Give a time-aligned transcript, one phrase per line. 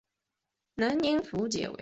[0.73, 1.75] 南宁府解围。